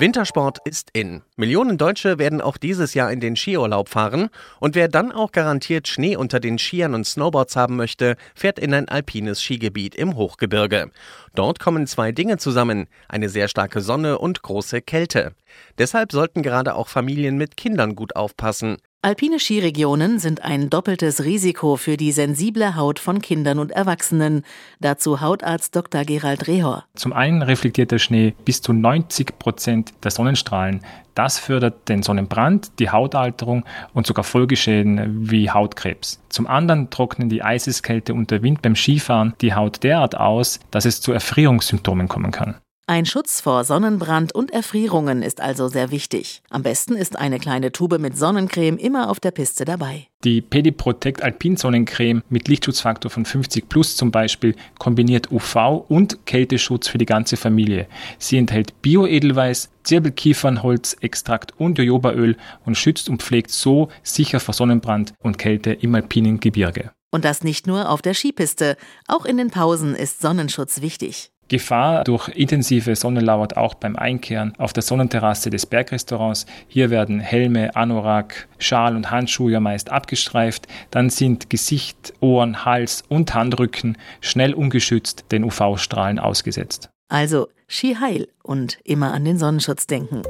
Wintersport 0.00 0.58
ist 0.64 0.90
in. 0.92 1.22
Millionen 1.34 1.76
Deutsche 1.76 2.20
werden 2.20 2.40
auch 2.40 2.56
dieses 2.56 2.94
Jahr 2.94 3.10
in 3.10 3.18
den 3.18 3.34
Skiurlaub 3.34 3.88
fahren 3.88 4.28
und 4.60 4.76
wer 4.76 4.86
dann 4.86 5.10
auch 5.10 5.32
garantiert 5.32 5.88
Schnee 5.88 6.14
unter 6.14 6.38
den 6.38 6.56
Skiern 6.56 6.94
und 6.94 7.04
Snowboards 7.04 7.56
haben 7.56 7.74
möchte, 7.74 8.16
fährt 8.36 8.60
in 8.60 8.72
ein 8.74 8.88
alpines 8.88 9.42
Skigebiet 9.42 9.96
im 9.96 10.14
Hochgebirge. 10.14 10.92
Dort 11.34 11.58
kommen 11.58 11.88
zwei 11.88 12.12
Dinge 12.12 12.38
zusammen, 12.38 12.86
eine 13.08 13.28
sehr 13.28 13.48
starke 13.48 13.80
Sonne 13.80 14.20
und 14.20 14.40
große 14.40 14.82
Kälte. 14.82 15.32
Deshalb 15.78 16.12
sollten 16.12 16.44
gerade 16.44 16.76
auch 16.76 16.86
Familien 16.86 17.36
mit 17.36 17.56
Kindern 17.56 17.96
gut 17.96 18.14
aufpassen. 18.14 18.76
Alpine 19.00 19.38
Skiregionen 19.38 20.18
sind 20.18 20.42
ein 20.42 20.70
doppeltes 20.70 21.22
Risiko 21.22 21.76
für 21.76 21.96
die 21.96 22.10
sensible 22.10 22.74
Haut 22.74 22.98
von 22.98 23.22
Kindern 23.22 23.60
und 23.60 23.70
Erwachsenen. 23.70 24.42
Dazu 24.80 25.20
Hautarzt 25.20 25.76
Dr. 25.76 26.04
Gerald 26.04 26.48
Rehor. 26.48 26.84
Zum 26.96 27.12
einen 27.12 27.42
reflektiert 27.42 27.92
der 27.92 28.00
Schnee 28.00 28.34
bis 28.44 28.60
zu 28.60 28.72
90 28.72 29.38
Prozent 29.38 29.94
der 30.02 30.10
Sonnenstrahlen. 30.10 30.80
Das 31.14 31.38
fördert 31.38 31.88
den 31.88 32.02
Sonnenbrand, 32.02 32.72
die 32.80 32.90
Hautalterung 32.90 33.64
und 33.94 34.08
sogar 34.08 34.24
Folgeschäden 34.24 35.30
wie 35.30 35.48
Hautkrebs. 35.48 36.20
Zum 36.28 36.48
anderen 36.48 36.90
trocknen 36.90 37.28
die 37.28 37.44
Eiseskälte 37.44 38.14
und 38.14 38.32
der 38.32 38.42
Wind 38.42 38.62
beim 38.62 38.74
Skifahren 38.74 39.32
die 39.40 39.54
Haut 39.54 39.84
derart 39.84 40.16
aus, 40.16 40.58
dass 40.72 40.86
es 40.86 41.00
zu 41.00 41.12
Erfrierungssymptomen 41.12 42.08
kommen 42.08 42.32
kann. 42.32 42.56
Ein 42.90 43.04
Schutz 43.04 43.42
vor 43.42 43.64
Sonnenbrand 43.64 44.34
und 44.34 44.50
Erfrierungen 44.50 45.22
ist 45.22 45.42
also 45.42 45.68
sehr 45.68 45.90
wichtig. 45.90 46.40
Am 46.48 46.62
besten 46.62 46.96
ist 46.96 47.18
eine 47.18 47.38
kleine 47.38 47.70
Tube 47.70 47.98
mit 47.98 48.16
Sonnencreme 48.16 48.78
immer 48.78 49.10
auf 49.10 49.20
der 49.20 49.30
Piste 49.30 49.66
dabei. 49.66 50.06
Die 50.24 50.40
Pediprotect 50.40 51.22
Alpin 51.22 51.58
Sonnencreme 51.58 52.22
mit 52.30 52.48
Lichtschutzfaktor 52.48 53.10
von 53.10 53.26
50 53.26 53.68
plus 53.68 53.94
zum 53.94 54.10
Beispiel 54.10 54.56
kombiniert 54.78 55.30
UV 55.30 55.84
und 55.86 56.24
Kälteschutz 56.24 56.88
für 56.88 56.96
die 56.96 57.04
ganze 57.04 57.36
Familie. 57.36 57.88
Sie 58.16 58.38
enthält 58.38 58.80
Bioedelweiß, 58.80 59.68
Zirbelkiefernholzextrakt 59.82 61.52
und 61.58 61.76
Jojobaöl 61.76 62.38
und 62.64 62.78
schützt 62.78 63.10
und 63.10 63.22
pflegt 63.22 63.50
so 63.50 63.90
sicher 64.02 64.40
vor 64.40 64.54
Sonnenbrand 64.54 65.12
und 65.22 65.36
Kälte 65.36 65.72
im 65.74 65.94
alpinen 65.94 66.40
Gebirge. 66.40 66.92
Und 67.10 67.26
das 67.26 67.44
nicht 67.44 67.66
nur 67.66 67.90
auf 67.90 68.00
der 68.00 68.14
Skipiste, 68.14 68.78
auch 69.06 69.26
in 69.26 69.36
den 69.36 69.50
Pausen 69.50 69.94
ist 69.94 70.22
Sonnenschutz 70.22 70.80
wichtig. 70.80 71.32
Gefahr 71.48 72.04
durch 72.04 72.28
intensive 72.28 72.94
Sonne 72.94 73.20
lauert 73.20 73.56
auch 73.56 73.74
beim 73.74 73.96
Einkehren 73.96 74.52
auf 74.58 74.72
der 74.72 74.82
Sonnenterrasse 74.82 75.50
des 75.50 75.66
Bergrestaurants. 75.66 76.46
Hier 76.68 76.90
werden 76.90 77.20
Helme, 77.20 77.74
Anorak, 77.74 78.48
Schal 78.58 78.94
und 78.96 79.10
Handschuhe 79.10 79.52
ja 79.52 79.60
meist 79.60 79.90
abgestreift. 79.90 80.68
Dann 80.90 81.10
sind 81.10 81.50
Gesicht, 81.50 82.12
Ohren, 82.20 82.64
Hals 82.64 83.02
und 83.08 83.34
Handrücken 83.34 83.96
schnell 84.20 84.52
ungeschützt 84.54 85.24
den 85.32 85.44
UV-Strahlen 85.44 86.18
ausgesetzt. 86.18 86.90
Also 87.08 87.48
Ski 87.66 87.96
heil 87.96 88.28
und 88.42 88.78
immer 88.84 89.12
an 89.12 89.24
den 89.24 89.38
Sonnenschutz 89.38 89.86
denken. 89.86 90.22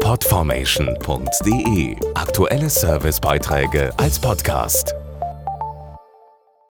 Podformation.de 0.00 1.96
Aktuelle 2.14 2.68
Servicebeiträge 2.68 3.92
als 3.96 4.18
Podcast. 4.18 4.94